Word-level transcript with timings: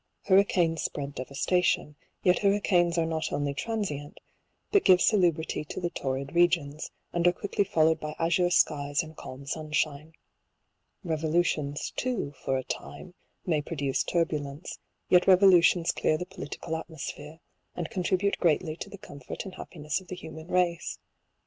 Hurricanes 0.25 0.81
spread 0.81 1.13
devastation; 1.13 1.95
yet 2.23 2.39
hurricanes 2.39 2.97
are 2.97 3.05
not 3.05 3.31
only 3.31 3.53
tran 3.53 3.83
sient, 3.85 4.15
but 4.71 4.83
give 4.83 4.97
salubrity 4.99 5.63
to 5.65 5.79
the 5.79 5.91
torrid 5.91 6.33
regions, 6.33 6.89
and 7.13 7.27
are 7.27 7.31
quickly 7.31 7.63
followed 7.63 7.99
by 7.99 8.15
azure 8.17 8.49
skies 8.49 9.03
and 9.03 9.15
calm 9.15 9.45
sun 9.45 9.71
shine. 9.73 10.13
Revolutions, 11.03 11.93
too, 11.95 12.33
for 12.43 12.57
a 12.57 12.63
time, 12.63 13.13
may 13.45 13.61
produce 13.61 14.01
turbulence 14.01 14.71
j 14.77 14.77
yet 15.09 15.27
revolutions 15.27 15.91
clear 15.91 16.17
the 16.17 16.25
political 16.25 16.75
atmosphere, 16.77 17.39
and 17.75 17.91
con 17.91 18.01
tribute 18.01 18.39
greatly 18.39 18.75
to 18.77 18.89
the 18.89 18.97
comfort 18.97 19.45
and 19.45 19.53
happiness 19.53 20.01
of 20.01 20.07
the 20.07 20.15
human 20.15 20.47
race. 20.47 20.97